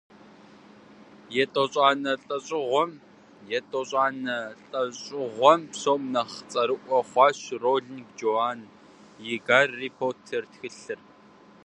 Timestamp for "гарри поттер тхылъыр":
9.47-10.99